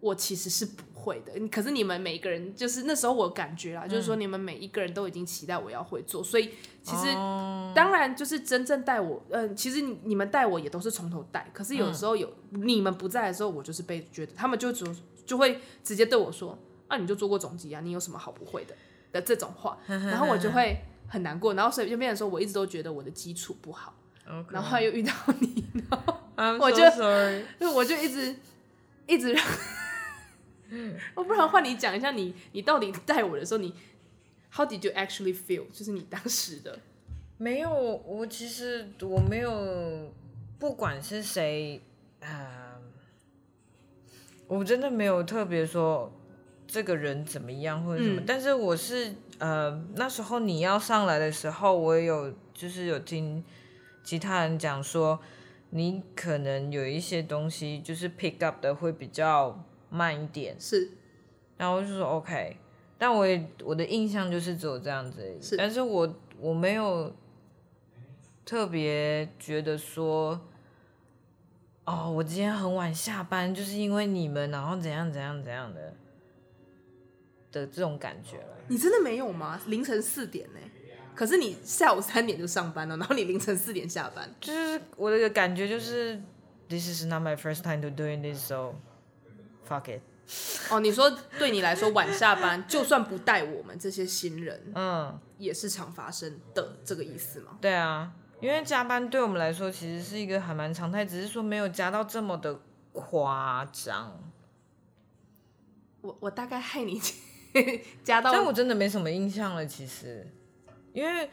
[0.00, 1.32] 我其实是不会的。
[1.48, 6.50] 可是你们每一个人，就是那时候我感觉啦，嗯、就是说你们每一个人都已经期待我要会做，所以
[6.82, 11.50] 其实、哦、当然就是真正带我，嗯、呃，其实你你们带我也都是从头带。
[11.52, 14.86] 可是有时候有、嗯、你们不在的时候，我就是被觉得他们就就
[15.26, 16.58] 就会直接对我说
[16.88, 18.74] ：“啊，你就做过总机啊，你有什么好不会的？”
[19.12, 23.92] 的这种话， 然后我就会很难过，然后所以就变成说，我一直都觉得我的基础不好。
[24.30, 24.52] Okay.
[24.52, 25.64] 然后又遇到你，
[26.36, 28.36] 然后我就 sorry，我就一直
[29.06, 29.44] 一直让，
[31.16, 33.74] 我不然换你讲一下你，你你到底带我的时候，你
[34.52, 35.64] How did you actually feel？
[35.72, 36.78] 就是你当时的。
[37.38, 40.12] 没有，我其实我没有，
[40.58, 41.80] 不管是谁，
[42.20, 42.80] 啊、呃，
[44.46, 46.12] 我真的没有特别说
[46.66, 53.42] 这个人怎么样或者什么，嗯、但是我是呃那时候你要上来的时候，我有就是有听
[54.02, 55.20] 其他人讲说。
[55.72, 60.90] 你可能有一些东西就是 pick up 的会比较慢一点，是，
[61.56, 62.56] 然后我就说 OK，
[62.98, 67.14] 但我也我的印象就是只有这样子而已，是，但是我我没有
[68.44, 70.40] 特别觉得说，
[71.84, 75.94] 哦，我今天很晚下班就是因为你们，然后怎样怎样怎样的
[77.52, 78.40] 的这种感觉。
[78.66, 79.60] 你真的没有吗？
[79.68, 80.58] 凌晨四点呢？
[81.20, 86.18] 可是你下午三点就上班了，然后你凌晨四点下班，就是我的感觉就是
[86.66, 88.76] ，This is not my first time to doing this, so
[89.68, 90.00] fuck it。
[90.70, 97.58] 哦，你说对你来说晚下班，就算不带我们这些新人，嗯，也是常发生的这个意思吗？
[97.60, 102.58] 对啊，因为加班对我们来说其实是一个还蛮常态，只是说没有加到这么的
[102.92, 104.18] 夸张。
[106.00, 106.98] 我我大概害你
[108.02, 110.26] 加到，但我真的没什么印象了，其实。
[110.92, 111.30] 因为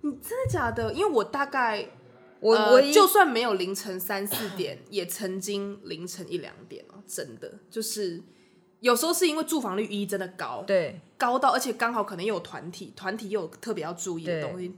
[0.00, 0.92] 你真的假的？
[0.92, 1.88] 因为我大概
[2.40, 7.02] 我、呃、我就算没有凌晨三四点，也曾经凌晨一两点哦。
[7.06, 8.22] 真的就是
[8.80, 14.74] 有时候是因为住房率一真的高，对，高到而且刚好可能又有团体，团体又有特别要注意的东西。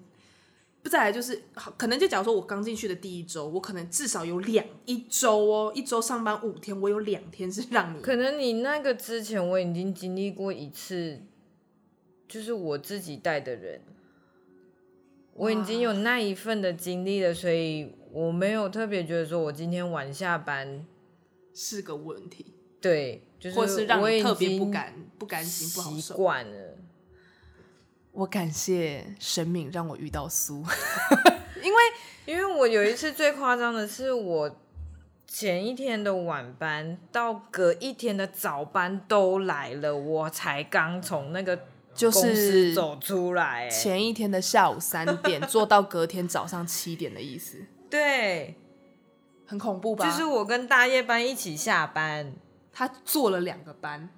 [0.83, 1.43] 不再来就是
[1.77, 8.01] 可能就假如说我刚进去的第一周，我可能至少有两一周哦，一周上班五天，我有两天是让你。
[8.01, 11.21] 可能你那个之前我已经经历过一次，
[12.27, 13.83] 就是我自己带的人。
[15.35, 20.85] 我已经有那一份的经历了，所以我没有特别觉得说我今天晚下班
[21.55, 22.55] 是个问题。
[22.81, 26.01] 对，就是或是让你特别不敢不甘心、不好受。
[26.01, 26.77] 习惯了。
[28.13, 30.65] 我感谢神明让我遇到苏，
[31.63, 31.79] 因为
[32.27, 34.57] 因为我有一次最夸张的是，我
[35.27, 41.59] 前一天的晚班到隔一天的早班都来了，我才刚从那个。
[41.95, 47.65] 就是走出来，前一天的下午三点 做到隔天早上七点的意思。
[47.91, 48.55] 对，
[49.47, 50.09] 很恐怖吧？
[50.09, 52.33] 就是我跟大夜班一起下班，
[52.73, 54.09] 他做了两个班，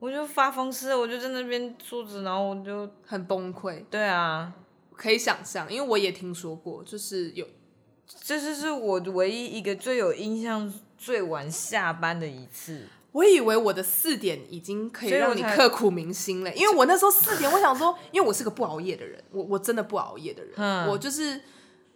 [0.00, 3.84] 我就发疯似的，我就在那边坐着，然后我就很崩溃。
[3.88, 4.52] 对啊，
[4.96, 7.46] 可以想象，因为我也听说过，就是有，
[8.06, 12.86] 这就是我唯一一个最有印象、最晚下班的一次。
[13.12, 21.40] 我以为我的四点已经可以让你刻骨铭心了，因为我那时候四点，我想说，因为我是个不熬夜的人，我我真的不熬夜的人，嗯、我就是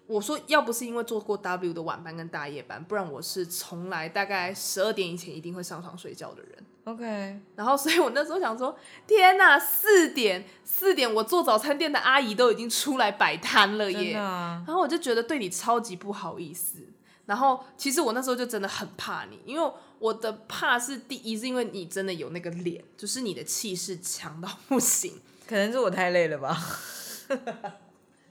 [0.06, 6.50] 我说要不是因为做过 W 的晚班跟大夜班，不然我是从来大概十二点以前一定会上床睡觉的人。
[6.84, 16.80] OK，然后所以我那时候想说，天哪，四点四点，我做早餐店的阿姨都已经出来摆摊了耶，啊、然后我就觉得对你超级不好意思。
[17.26, 25.20] 然后其实我那时候就真的很怕你，因为我的怕是第一是因为你真的有那个脸，就是你的气势强到不行。
[25.48, 26.54] 可能是我太累了吧。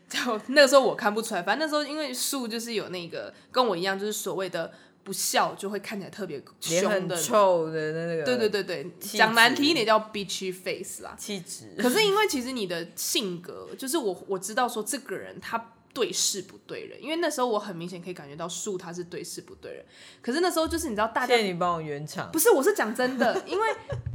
[0.08, 4.72] 就那个时候我看不出来，反正那时候因为树就是有那个跟我一样，就是所谓的
[5.04, 8.24] 不笑就会看起来特别凶的、臭的那个。
[8.24, 11.76] 对对对对，讲难听一点叫 bitchy face 啦，气质。
[11.80, 15.73] 可是因为其实你的性格，就是我我知道说这个人他。
[15.94, 19.86] 对事不对人，因为那时候我很明显可以感觉到树他是对事不对人。
[20.22, 23.68] 可是那时候就是你知道，大家谢谢你帮我圆场，不是，我是讲真的， 因为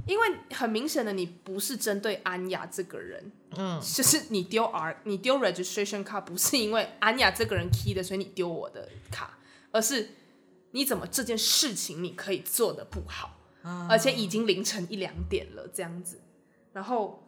[0.06, 9.38] 因为很明显的你不是针对安雅这个人，嗯，就是你丢 R 你丢 registration 卡不是因为安雅这个人 key 的，所以你丢我的卡，
[9.70, 10.10] 而是
[10.72, 16.20] 你怎么这件事情你可以做的不好，嗯、而且已经凌晨一两点了这样子，
[16.72, 17.24] 然后。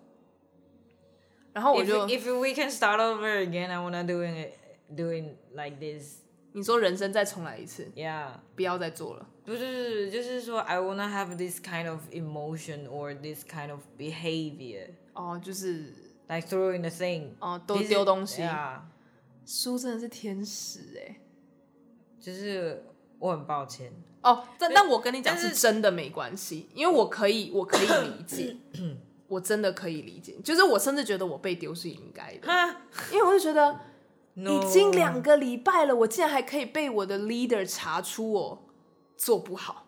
[1.53, 4.55] 然后我就 if, if we can start over again, I wanna doing it
[4.95, 6.21] doing like this。
[6.53, 9.27] 你说人生再重来一次，Yeah，不要再做了。
[9.45, 14.89] 不是，就是说 I wanna have this kind of emotion or this kind of behavior。
[15.13, 15.93] 哦，就是
[16.29, 17.31] like throwing the thing。
[17.39, 18.43] 哦，都丢东西。
[18.43, 18.81] Yeah。
[19.47, 21.17] 书真的是天使哎，
[22.21, 22.85] 就是
[23.19, 23.93] 我很抱歉。
[24.23, 28.57] 哦，但但我跟你讲是真的没关系，因为我可以我可以理解。
[29.31, 32.49] 我真的可以理解，就是我甚至觉得我被丢是应该的，
[33.13, 33.79] 因为我就觉得
[34.35, 34.51] No.
[34.61, 38.67] 已经两个礼拜了，我竟然还可以被我的 leader 查出我
[39.17, 39.87] 做不好，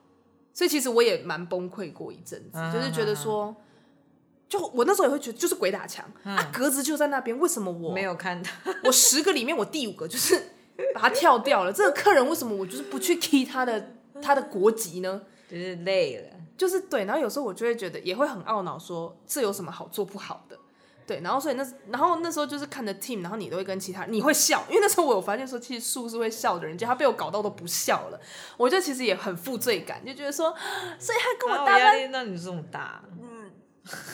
[0.55, 3.55] 所以其实我也蛮崩溃过一阵子，啊、就是觉得说，
[4.49, 8.51] 就我那时候也会觉得就是鬼打墙啊，啊，格子就在那边，为什么我没有看到？
[8.85, 10.51] 我十个里面我第五个就是
[10.95, 11.73] 把它跳掉了。
[11.73, 15.23] 这个客人为什么我就是不去 key 他的他的国籍呢？
[15.59, 17.05] 就是累了，就是对。
[17.05, 20.59] 然后有时候我就会觉得也会很懊恼，说这有什么好做不好的？
[21.07, 21.21] 对。
[21.21, 28.19] 然后所以那然后那时候就是看着 team，然后你都会跟其他你会笑，因为那时候我有发现说，其实树是会笑的人，结果他被我搞到都不笑了。
[28.57, 30.55] 我就其实也很负罪感，就觉得说，
[30.99, 33.05] 所以他跟我搭班，那你这么大。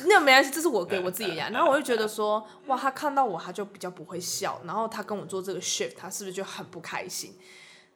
[0.06, 1.54] 那没关系，这是我给我自己的压力。
[1.54, 4.58] 然后我就觉得说，哇，他看到我，他就比较不会笑。
[4.64, 7.38] 然后他跟我做这个 shift，他是不是就很不开心？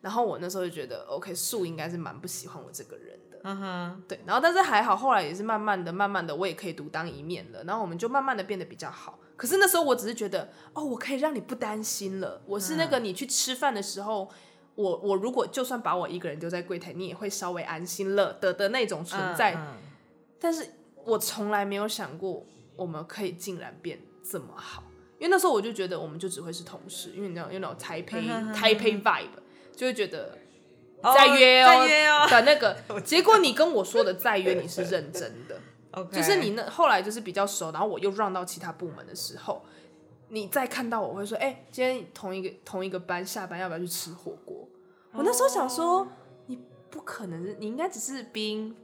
[0.02, 3.31] 然后我那时候就觉得，OK，树应该是蛮不喜欢我这个人的。
[3.42, 4.20] 嗯哼，对。
[4.26, 7.62] 然后但是还好，后来也是慢慢的、慢慢的，我也可以独当一面了。
[7.64, 9.18] 然后我们就慢慢的变得比较好。
[9.36, 12.40] 可是那时候我只是觉得，哦，我可以让你不担心了。
[12.46, 14.28] 我是那个你去吃饭的时候，
[14.74, 19.58] 我我如果就算把我一个人丢在柜台，你也会稍微安心了的的那种存在。
[20.40, 20.68] 但是。
[21.04, 24.84] 我从来没有想过我们可以竟然变这么好，
[25.18, 28.22] 因为那时候我就觉得我们就只会是同事，因为你知道，有那种台北
[28.54, 29.26] 台北 vibe，
[29.74, 30.38] 就会觉得
[31.02, 32.76] 再约哦，再约哦的那个。
[33.04, 35.60] 结果你跟我说的再约，你是认真的，
[36.12, 39.64] 就是你那后来就是比较熟，然后我又让到其他部门的时候，
[40.28, 44.68] 你再看到我会说，哎，今天同一个同一个班下班要不要去吃火锅？
[45.12, 46.06] 我那时候想说，
[46.46, 46.58] 你
[46.90, 48.74] 不可能，你应该只是 being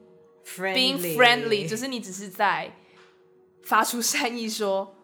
[0.56, 2.72] Being friendly，就是你只是在
[3.62, 4.94] 发出善意说，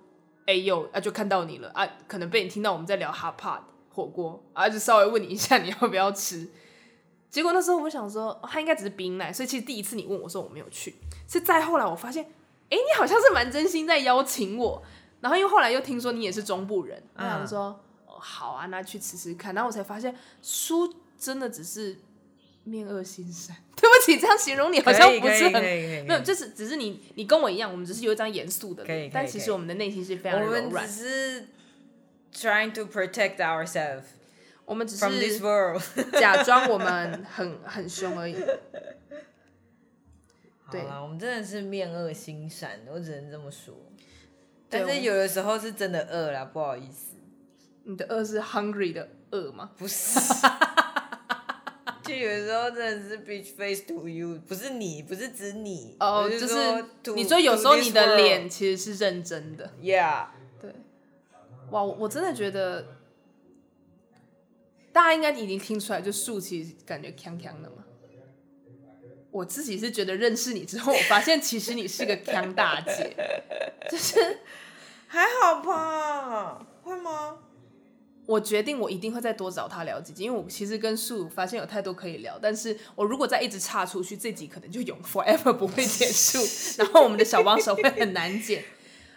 [0.46, 6.48] 哎呦啊，就看到你了啊，可能被你听到我们在聊 hot pot 火锅啊，就稍微问你一下你要不要吃。
[7.34, 10.94] 结果那时候我想说，哦、他应该只是 being nice，所以其实第一次你问我说我没有去，
[11.28, 14.80] 是再后来我发现，哎，你好像是蛮真心在邀请我。
[15.20, 19.52] 然后因为后来又听说你也是中部人，我想说，哦，好啊，那去吃吃看。
[19.52, 21.96] 然后我才发现，书真的只是。
[22.66, 30.64] 面恶心善，对不起，这样形容你好像不是很没有，就是只是你，你跟我一样，我们只是有一张严肃的脸，但其实我们的内心是非常柔软。
[30.64, 31.48] 我们只是
[32.34, 34.04] trying to protect ourselves，
[34.64, 35.04] 我们只是
[36.18, 38.36] 假装我们很 很凶而已。
[40.70, 43.74] 对，我们真的是面恶心善，我只能这么说。
[44.68, 47.14] 但是有的时候是真的饿了，不好意思。
[47.84, 49.70] 你的饿是 hungry 的饿吗？
[49.76, 50.18] 不是。
[52.02, 56.82] 就有的时候真的是 bitch face to you，不是你，不是指你哦，就是说
[57.14, 60.26] 你说有时候你的脸其实是认真的，Yeah，
[60.60, 60.74] 对，
[61.70, 62.86] 哇，我真的觉得
[64.94, 67.84] 大家应该已经听出来，就树其实感觉锵锵的嘛。
[69.32, 73.16] 我自己是觉得认识你之后，我发现其实你是个锵大姐，
[73.90, 74.38] 就是
[75.08, 76.64] 还好吧？
[76.84, 77.38] 会吗？
[78.26, 82.38] 我决定，我一定会再多找他聊几集，因为我其实跟树发现有太多可以聊。
[82.40, 86.38] 但是我如果再一直岔出去，这集可能就永 forever 不会结束，
[86.80, 88.64] 然后我们的小帮手会很难剪。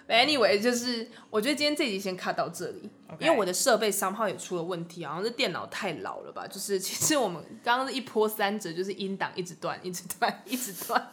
[0.08, 3.26] Anyway，就是我觉得今天这集先 cut 到这里，Okay.
[3.26, 6.48] 因为我的设备 somehow 也出了问题，好像是电脑太老了吧。
[6.48, 11.12] 就是其实我们刚刚是一波三折，就是音档一直断，一直断，一直断。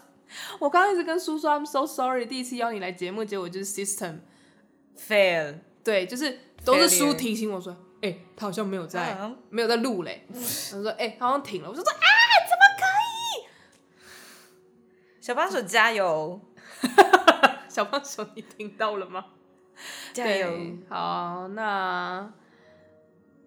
[0.59, 4.19] 我刚刚一直跟叔说 I'm so sorry，第一次邀你来节目，结果就是 system
[4.97, 7.77] fail，对，就是都是叔提醒我说。
[8.03, 10.27] 哎、欸，他好像没有在，嗯、没有在录嘞。
[10.31, 10.39] 他
[10.83, 11.97] 说：“哎、欸，他好像停了。”我就说：“啊，
[12.51, 12.85] 怎么可
[13.41, 13.47] 以？”
[15.25, 16.39] 小帮手加油！
[17.75, 19.25] 小胖手，你听到了吗？
[20.13, 20.77] 加油！
[20.89, 22.33] 好，那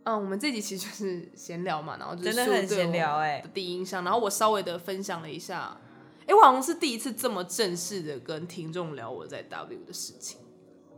[0.03, 5.77] 嗯，我们这集其实就是闲聊嘛，然后就是真的很闲聊哎，第一印象，然后我稍微的分享了一下。
[6.23, 10.41] 哎、欸，我好像是第一次这么正式的跟听众聊我在 W 的事情，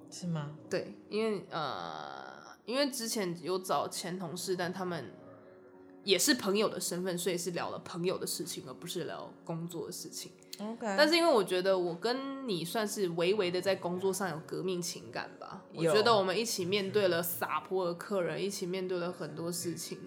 [0.09, 0.55] 是吗？
[0.67, 2.39] 对，因为呃。
[2.65, 5.11] 因为之前有找前同事，但他们
[6.03, 10.31] 也是朋友的身份，所以是聊了朋友的事情，而不是聊工作的事情。
[10.97, 19.97] 但是因为我觉得我跟你算是微微的在工作上有革命情感吧，我觉得我们一起面对了撒泼的客人，一起面对了很多事情，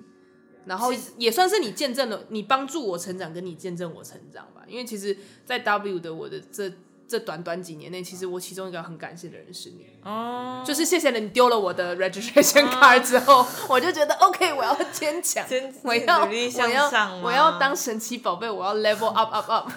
[0.66, 4.62] 然后也算是你见证了，你帮助我成长，跟你见证我成长吧。
[4.68, 6.72] 因为其实，在 W 的我的这。
[7.12, 10.66] 这短短几年内，其实我其中一个很感谢的人是你，哦，oh.
[10.66, 13.46] 就是谢谢了你丢了我的 registration card 之后，oh.
[13.68, 15.44] 我就觉得 OK，我要坚强，
[15.82, 19.70] 我要我要我要当神奇宝贝，我要 level up up up，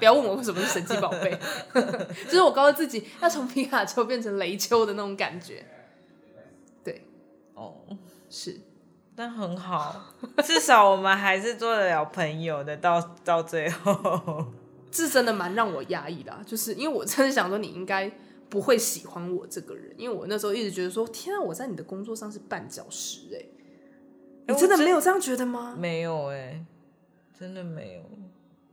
[0.00, 1.38] 不要问我为什么是神奇宝贝，
[2.26, 5.64] 就是我告诉自己要从皮卡丘变成雷丘的那种感觉，
[6.82, 7.06] 对，
[7.54, 7.96] 哦，oh.
[8.28, 8.60] 是，
[9.14, 14.46] 但很好，至少我们还是做得了朋友的，到到最后。
[14.90, 18.10] 是真的蛮让我压抑的，就是因为我真的想说你应该
[18.48, 23.44] 不会喜欢我这个人，因为我那时候一直觉得说，天啊，我在你的工作上是绊脚石哎，
[24.48, 25.76] 你真的没有这样觉得吗？
[25.78, 26.64] 没有哎，
[27.38, 28.02] 真的没有，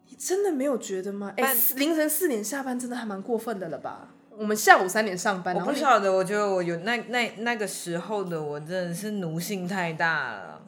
[0.09, 1.34] 你真的没有觉得吗？
[1.38, 4.11] 哎，凌晨四点下班真的还蛮过分的了吧？
[4.38, 5.55] 我们下午三点上班。
[5.55, 10.61] 我不晓得，我觉得我有那那那个时候的我真的是奴性太大了，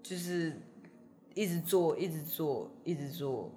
[0.00, 0.60] 就是
[1.36, 3.52] 一直做，一直做，一直做。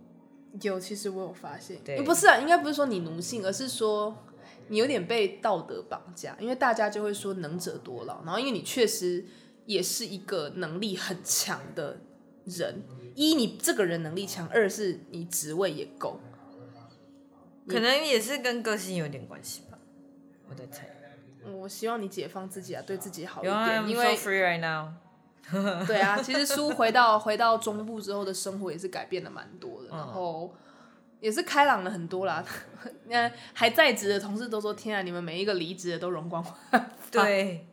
[0.61, 4.17] 有，其实我有发现，对，不是啊，应该不是说你奴性，而是说
[4.67, 9.25] 你有点被道德绑架，因为大家就会说能者多劳，然后因为你确实
[9.65, 12.01] 也是一个能力很强的
[12.43, 12.83] 人，
[13.15, 16.19] 一你这个人能力强，二是你职位也够。
[17.65, 19.79] 可能也是跟个性有点关系吧，
[20.49, 20.89] 我在猜。
[21.53, 23.81] 我希望你解放自己啊，对自己好一点。
[23.83, 24.93] You 因为 so free right now。
[25.87, 30.53] 对啊，其实书回到回到中部之后的生活也是改变了蛮多的，嗯、然后
[31.19, 32.45] 也是开朗了很多啦。
[33.07, 37.65] 那还在职的同事都说：“天啊，你们每一个离职的都容光焕发。”对。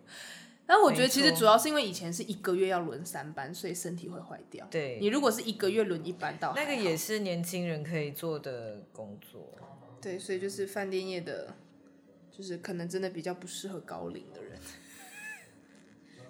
[0.68, 4.66] 但我觉得其实主要是因为以前是一个月要轮三班，所以身体会坏掉。
[4.68, 4.98] 对。
[5.00, 9.54] 你如果是一个月轮一班到，那个也是年轻人可以做的工作。
[10.00, 11.54] 对，所以就是饭店业的，
[12.32, 14.58] 就是可能真的比较不适合高龄的人。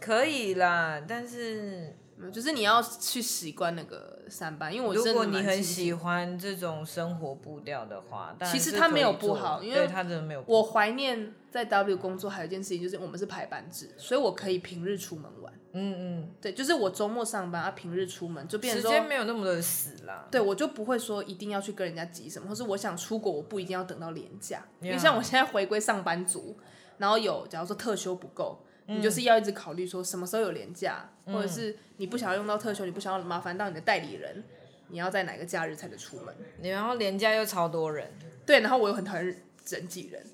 [0.00, 1.96] 可以啦，但是
[2.32, 10.42] 就是你要去习惯那个三班，因为我真的如果你很喜欢这种生活步调的话，其实他没有不好，因为他真的没有。
[10.46, 15.52] 我怀念在 W 工作还有一件事情，就是我们是排班制，所以我可以平日出门玩。
[15.78, 20.26] 嗯嗯，对，就是我周末上班，啊，平日出门就变成说时间没有那么的死啦。
[20.30, 26.56] 对，我就不会说一定要去跟人家挤什么，或是我想出国，我不一定要等到年假，因为像我现在回归上班族，
[26.96, 28.58] 然后有假如说特休不够。
[28.86, 34.44] 你就是要一直考虑说什么时候有连假，嗯、或者是你不想要用到特休，你不想要麻烦到你的代理人，
[34.88, 36.34] 你要在哪个假日才能出门？
[36.62, 38.08] 然后连假又超多人，
[38.46, 39.24] 对，然后我又很讨厌
[39.68, 40.24] 人挤人，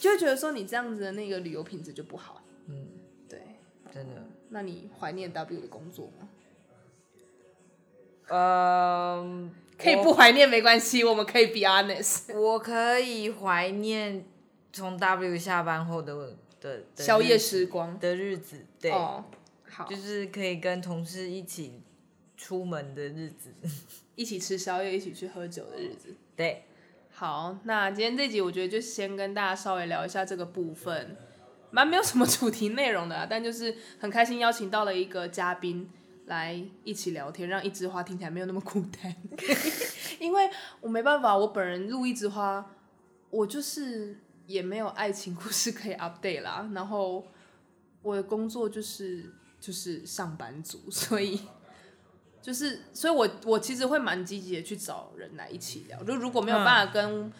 [0.00, 2.42] 就会觉得说你这样子的那个旅游品质就不好。
[2.66, 2.88] 嗯，
[3.28, 3.40] 对，
[3.94, 4.22] 真的。
[4.48, 6.28] 那你怀念 W 的工作吗？
[8.32, 12.36] 嗯，可以不怀念没关系，我们可以 be honest。
[12.36, 14.24] 我可以怀念
[14.72, 16.36] 从 W 下班后的。
[16.60, 17.98] 的宵夜时光。
[17.98, 19.22] 的日子，对，oh,
[19.68, 21.80] 好，就是可以跟同事一起
[22.36, 23.54] 出门的日子，
[24.14, 26.64] 一起吃宵夜、一起去喝酒的日子，对，
[27.10, 31.16] 好，那今天这集我觉得就先跟大家稍微聊一下这个部分，
[31.70, 35.88] 蛮没有什么主题内容的啦，但就是很开心邀请到了一个嘉宾
[36.26, 39.14] 来一起聊天，让一枝花听起来没有那么孤单，
[40.18, 40.50] 因为
[40.80, 42.70] 我没办法，我本人录一枝花，
[43.30, 44.18] 我就是。
[44.50, 47.24] 也没有爱情故事可以 update 啦，然后
[48.02, 51.40] 我的工作就是就是上班族，所以
[52.42, 57.32] 就是所以我我其实会蛮积极的去找人来一起聊，就如果没有办法跟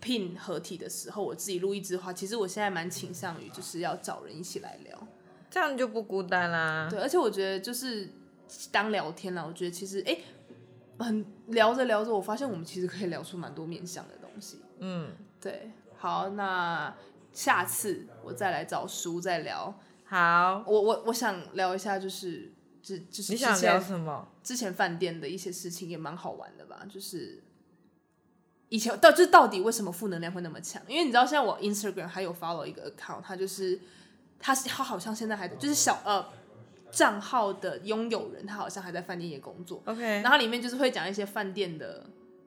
[0.00, 5.08] Pin 合体的时候，我自己录一支话，其实我现在蛮倾向于就是要找人一起来聊，
[5.50, 6.88] 这样就不孤单啦。
[6.90, 8.08] 对，而且我觉得就是
[8.70, 10.18] 当聊天啦，我觉得其实哎，
[10.98, 14.60] 很聊着聊着，我发现我们其实可以聊出蛮多面向的东西。
[14.78, 15.10] 嗯，
[15.40, 15.70] 对。
[16.04, 16.94] 好，那
[17.32, 19.74] 下次我再来找书再聊。
[20.04, 22.52] 好，我我我想聊一下，就是
[22.82, 24.28] 就就是你想聊什么？
[24.42, 26.84] 之前饭店的一些事情也蛮好玩的吧？
[26.90, 27.42] 就是
[28.68, 30.82] 以前到就是到底为什么负能量会那么强？
[30.86, 33.80] 因为你知道，现在我 Instagram 还有 follow 一个 account，他就是
[34.38, 36.28] 他是他好像现在还就是小呃
[36.90, 39.82] 账号的拥有人，他好像还在饭店也工作。
[39.86, 42.04] OK，然后里面就是会讲一些饭店的。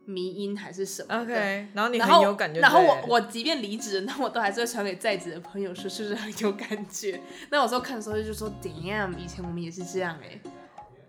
[0.08, 2.62] 迷音还是什么？OK，然后你很有感觉。
[2.62, 7.20] 然后我我即便离职了， 那我都还是会传给在职的朋友说，是不是很有感觉？
[7.52, 10.40] 那有时候看的时候就说，Damn，以前我们也是这样哎。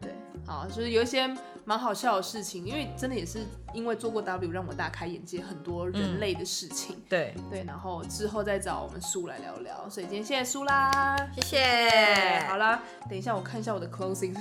[0.01, 0.12] 对，
[0.44, 1.32] 好，就是有一些
[1.64, 3.38] 蛮好笑的事情，因为真的也是
[3.72, 6.96] 因为做过 W，让我大开眼界，很多人类的事情。
[6.96, 9.88] 嗯、对对，然后之后再找我们苏来聊聊。
[9.88, 12.40] 所以今天谢谢苏啦，谢谢。
[12.49, 14.34] 好啦，等一下我看一下我的 closing。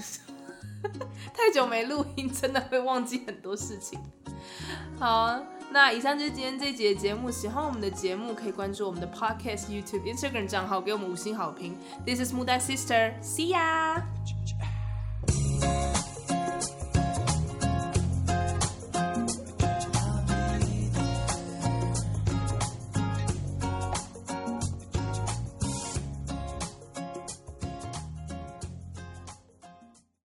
[1.33, 3.99] 太久没录音，真的会忘记很多事情。
[4.99, 5.39] 好，
[5.71, 7.29] 那以上就是今天这节节目。
[7.29, 11.77] 喜欢我们的节目，可以关注我们的 Podcast、YouTube、Instagram 账号，给我们五星好评。
[12.05, 14.36] This is Muda Sister，See ya。